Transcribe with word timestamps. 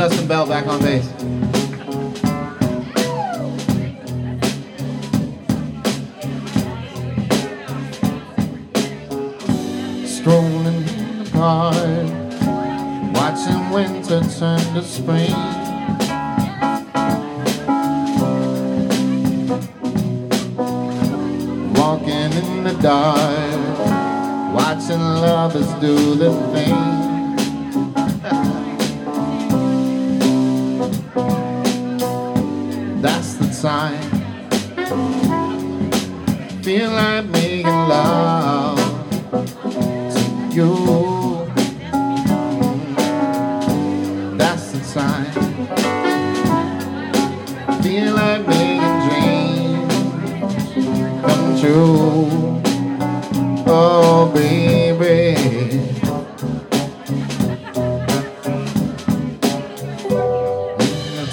Justin 0.00 0.28
Bell 0.28 0.46
back 0.46 0.66
on 0.66 0.80
bass. 0.80 1.04
Strolling 10.10 10.88
in 10.88 11.18
the 11.22 11.30
park, 11.34 11.76
watching 13.14 13.70
winter 13.72 14.22
turn 14.38 14.60
to 14.72 14.82
spring. 14.82 15.34
Walking 21.74 22.32
in 22.32 22.64
the 22.64 22.72
dark, 22.80 23.78
watching 24.54 24.98
lovers 24.98 25.70
do 25.74 26.14
the 26.14 26.32
thing. 26.54 26.99
The. 33.52 33.98
Feel 36.62 36.90
like 36.90 37.24
making 37.26 37.66
love 37.66 38.78
to 39.32 40.20
you. 40.52 41.46
That's 44.36 44.72
the 44.72 44.80
time. 44.94 45.32
Feel 47.82 48.14
like 48.14 48.46
making 48.46 48.96
dreams 49.08 49.94
come 51.22 51.60
true. 51.60 52.28
Oh, 53.66 54.30
baby. 54.32 55.36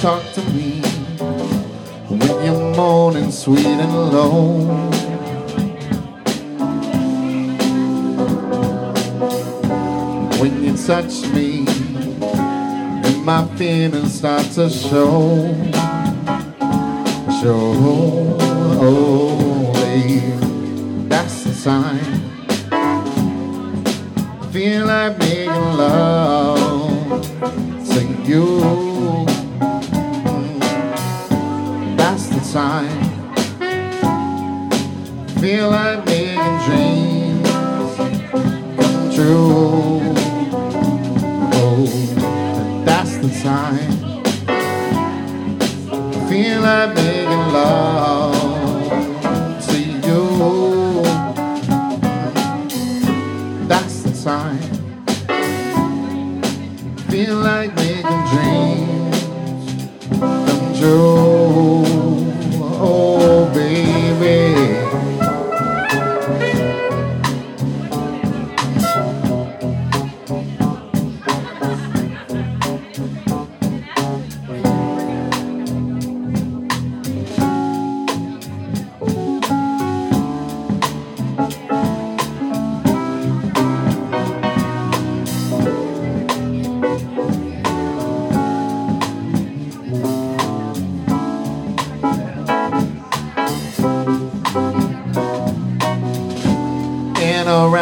Talk 0.02 0.24
to 0.34 0.42
me 0.52 0.87
when 2.88 3.32
sweet 3.32 3.66
and 3.66 3.94
low. 3.94 4.60
When 10.40 10.64
you 10.64 10.78
touch 10.78 11.28
me, 11.34 11.66
and 13.06 13.26
my 13.26 13.46
feelings 13.58 14.14
start 14.14 14.46
to 14.56 14.70
show. 14.70 15.54
Show, 17.42 17.74
oh, 18.82 19.74
that's 21.10 21.44
the 21.44 21.54
sign. 21.54 22.00
Feel 24.52 24.86
like 24.86 25.18
making 25.20 25.50
love 25.78 27.22
to 27.90 28.02
you. 28.24 28.87
Sign. 32.48 32.88
Feel 35.42 35.70
like 35.70 36.06
making 36.06 36.58
dreams 36.66 37.50
come 38.32 39.12
true. 39.14 40.00
Oh, 41.60 42.84
that's 42.86 43.18
the 43.18 43.30
sign. 43.30 43.92
Feel 46.30 46.62
like 46.62 46.96
making 46.96 47.52
love 47.52 48.37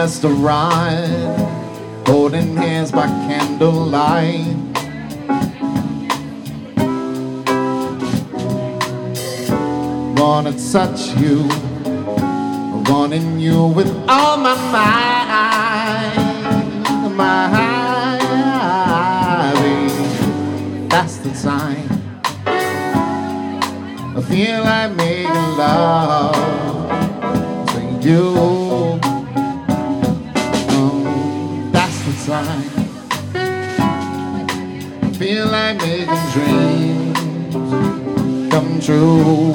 in 0.05 0.25
a 0.25 0.33
restaurant, 0.35 2.07
holding 2.07 2.55
hands 2.55 2.91
by 2.91 3.07
candlelight. 3.07 4.55
Wanna 10.15 10.51
touch 10.71 11.07
you, 11.17 11.47
wanting 12.88 13.39
you 13.39 13.65
with 13.65 13.89
all 14.07 14.38
my 14.38 14.55
mind, 14.71 16.15
my. 17.17 17.63
That's 20.89 21.17
the 21.17 21.33
sign. 21.33 21.89
I 24.15 24.21
feel 24.21 24.63
like 24.63 24.91
making 24.95 25.33
love 25.57 26.64
sign. 32.44 32.69
Feel 35.19 35.46
like 35.47 35.78
making 35.78 36.25
dreams 36.34 37.18
come 38.51 38.72
true. 38.81 39.53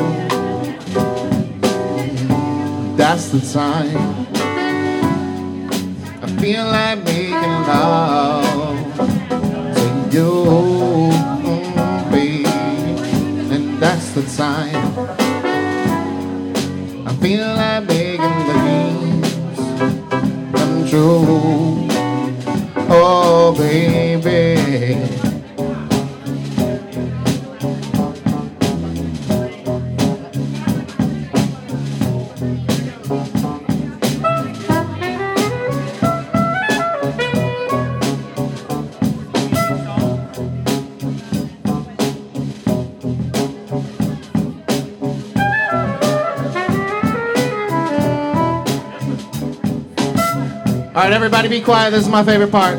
That's 2.97 3.27
the 3.35 3.41
time. 3.59 4.27
I 6.25 6.27
feel 6.41 6.65
like 6.77 6.99
making 7.05 7.57
love 7.71 8.87
to 9.77 9.87
you, 10.15 10.33
babe. 12.11 12.47
And 13.55 13.67
that's 13.83 14.09
the 14.17 14.25
time. 14.43 14.85
I 17.07 17.13
feel 17.23 17.49
like 17.61 17.83
making 17.95 18.39
dreams 18.49 19.31
come 20.55 20.77
true. 20.89 21.40
All 51.01 51.07
right, 51.07 51.15
everybody 51.15 51.49
be 51.49 51.63
quiet. 51.63 51.93
This 51.93 52.03
is 52.03 52.11
my 52.11 52.23
favorite 52.23 52.53
part. 52.53 52.79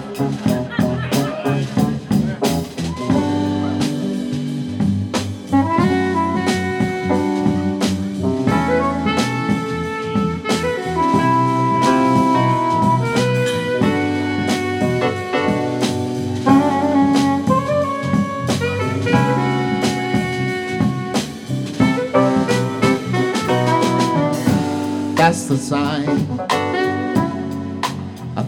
That's 25.18 25.46
the 25.48 25.58
sign. 25.58 25.91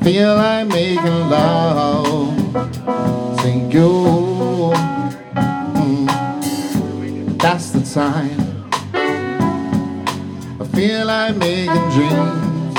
Feel 0.03 0.35
like 0.35 0.67
making 0.67 1.29
love 1.29 2.35
to 3.41 3.49
you. 3.49 4.73
Mm. 5.79 6.07
That's 7.39 7.71
the 7.71 7.81
time. 7.81 8.39
I 10.59 10.65
feel 10.75 11.05
like 11.05 11.37
making 11.37 11.89
dreams 11.95 12.77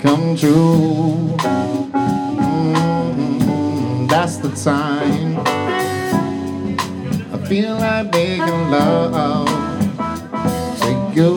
come 0.00 0.36
true. 0.36 1.34
Mm. 3.02 4.08
That's 4.08 4.36
the 4.36 4.50
time. 4.50 5.38
I 7.32 7.38
feel 7.48 7.74
like 7.74 8.12
making 8.12 8.70
love 8.70 9.48
to 10.80 10.90
you. 11.12 11.32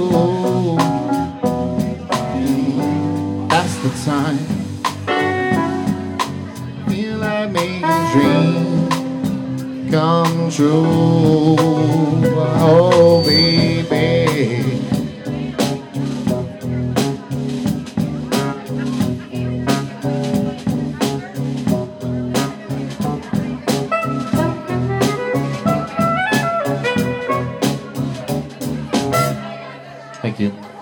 Mm, 2.35 3.49
That's 3.49 3.75
the 3.77 3.89
time. 4.05 4.50
True. 10.51 11.55
Oh, 12.63 13.23
baby. 13.25 13.87
Thank 30.21 30.39
you. 30.39 30.80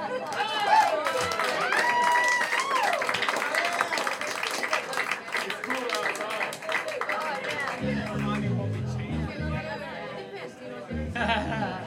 I 11.22 11.84